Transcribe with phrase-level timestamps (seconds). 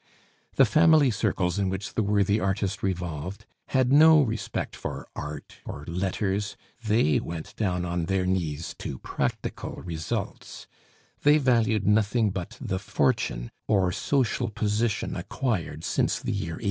[0.55, 5.85] The family circles in which the worthy artist revolved had no respect for art or
[5.87, 10.65] letters; they went down on their knees to practical results;
[11.21, 16.59] they valued nothing but the fortune or social position acquired since the year 1830.